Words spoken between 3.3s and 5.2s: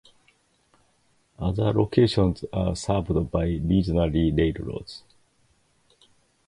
regional railroads.